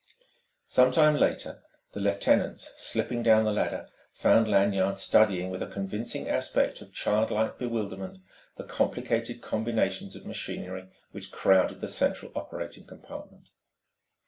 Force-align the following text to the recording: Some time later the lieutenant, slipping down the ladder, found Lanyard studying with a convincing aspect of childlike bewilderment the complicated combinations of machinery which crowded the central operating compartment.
Some 0.65 0.91
time 0.91 1.15
later 1.15 1.61
the 1.93 1.99
lieutenant, 1.99 2.59
slipping 2.75 3.21
down 3.21 3.43
the 3.45 3.51
ladder, 3.51 3.87
found 4.15 4.47
Lanyard 4.47 4.97
studying 4.97 5.51
with 5.51 5.61
a 5.61 5.67
convincing 5.67 6.27
aspect 6.27 6.81
of 6.81 6.91
childlike 6.91 7.59
bewilderment 7.59 8.17
the 8.57 8.63
complicated 8.63 9.43
combinations 9.43 10.15
of 10.15 10.25
machinery 10.25 10.89
which 11.11 11.31
crowded 11.31 11.81
the 11.81 11.87
central 11.87 12.31
operating 12.33 12.87
compartment. 12.87 13.49